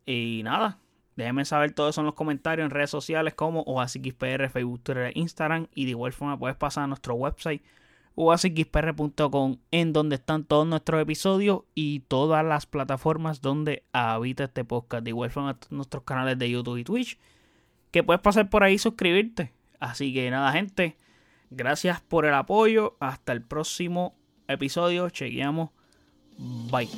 Y 0.06 0.40
nada, 0.42 0.78
déjenme 1.16 1.44
saber 1.44 1.72
todo 1.72 1.90
eso 1.90 2.00
en 2.00 2.06
los 2.06 2.14
comentarios 2.14 2.64
en 2.64 2.70
redes 2.70 2.88
sociales 2.88 3.34
como 3.34 3.60
OASXPR, 3.64 4.48
Facebook, 4.48 4.82
Twitter, 4.82 5.12
Instagram. 5.14 5.66
Y 5.74 5.84
de 5.84 5.90
igual 5.90 6.14
forma 6.14 6.38
puedes 6.38 6.56
pasar 6.56 6.84
a 6.84 6.86
nuestro 6.86 7.14
website 7.14 7.62
oasxpr.com 8.16 9.58
en 9.70 9.92
donde 9.92 10.16
están 10.16 10.44
todos 10.44 10.66
nuestros 10.66 11.00
episodios 11.00 11.60
y 11.74 12.00
todas 12.00 12.44
las 12.44 12.66
plataformas 12.66 13.40
donde 13.40 13.84
habita 13.92 14.44
este 14.44 14.64
podcast. 14.64 15.04
De 15.04 15.10
igual 15.10 15.30
forma 15.30 15.58
nuestros 15.70 16.02
canales 16.02 16.38
de 16.38 16.50
YouTube 16.50 16.78
y 16.78 16.84
Twitch 16.84 17.18
que 17.90 18.02
puedes 18.02 18.20
pasar 18.20 18.50
por 18.50 18.62
ahí 18.62 18.74
y 18.74 18.78
suscribirte. 18.78 19.52
Así 19.80 20.12
que 20.12 20.30
nada, 20.30 20.52
gente. 20.52 20.96
Gracias 21.50 22.00
por 22.00 22.26
el 22.26 22.34
apoyo. 22.34 22.96
Hasta 23.00 23.32
el 23.32 23.42
próximo 23.42 24.14
episodio. 24.48 25.08
Chequeamos. 25.10 25.70
Bye. 26.70 26.88